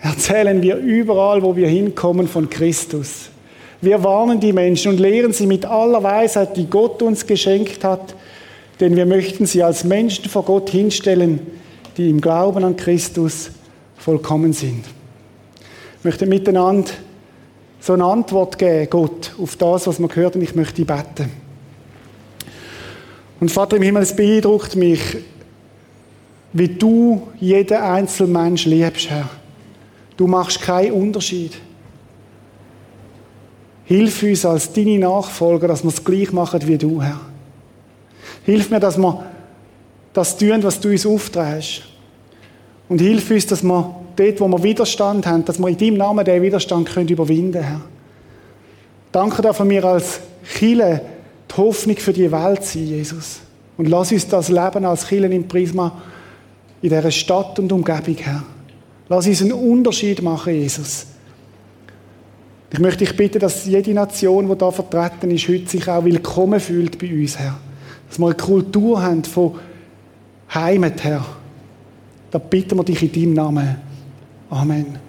[0.00, 3.30] erzählen wir überall, wo wir hinkommen, von Christus.
[3.80, 8.14] Wir warnen die Menschen und lehren sie mit aller Weisheit, die Gott uns geschenkt hat,
[8.80, 11.40] denn wir möchten sie als Menschen vor Gott hinstellen,
[11.96, 13.50] die im Glauben an Christus
[13.96, 14.84] vollkommen sind.
[15.98, 16.90] Ich möchte miteinander
[17.80, 20.42] so eine Antwort geben, Gott, auf das, was wir gehört haben.
[20.42, 21.30] Ich möchte beten.
[23.40, 25.00] Und Vater im Himmel, es beeindruckt mich,
[26.52, 29.28] wie du jeden einzelnen Mensch liebst, Herr.
[30.16, 31.52] Du machst keinen Unterschied.
[33.84, 37.20] Hilf uns als deine Nachfolger, dass wir es gleich machen wie du, Herr.
[38.44, 39.24] Hilf mir, dass wir
[40.12, 41.82] das tun, was du uns aufträgst.
[42.88, 46.24] Und hilf uns, dass wir dort, wo wir Widerstand haben, dass wir in deinem Namen
[46.24, 47.80] diesen Widerstand können überwinden können, Herr.
[49.12, 50.20] Danke dafür, mir als
[50.58, 51.02] Chile
[51.50, 53.40] die Hoffnung für die Welt sein, Jesus.
[53.76, 56.02] Und lass uns das Leben als Chile im Prisma
[56.82, 58.42] in dieser Stadt und Umgebung, Herr.
[59.08, 61.06] Lass uns einen Unterschied machen, Jesus.
[62.70, 66.60] Ich möchte dich bitten, dass jede Nation, die da vertreten ist, heute sich auch willkommen
[66.60, 67.58] fühlt bei uns, Herr.
[68.08, 69.54] Dass wir eine Kultur haben von
[70.52, 71.24] Heimat, Herr.
[72.30, 73.87] Da bitten wir dich in deinem Namen.
[74.50, 75.07] Amen.